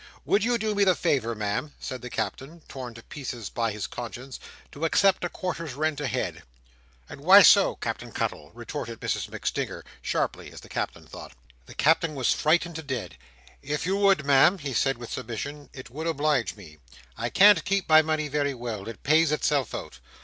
[0.25, 3.85] Would you do me the favour, Ma'am," said the Captain, torn to pieces by his
[3.85, 4.39] conscience,
[4.71, 6.41] "to accept a quarter's rent ahead?"
[7.07, 11.33] "And why so, Cap'en Cuttle?" retorted Mrs MacStinger—sharply, as the Captain thought.
[11.67, 13.15] The Captain was frightened to dead
[13.61, 16.79] "If you would Ma'am," he said with submission, "it would oblige me.
[17.15, 18.87] I can't keep my money very well.
[18.89, 19.99] It pays itself out.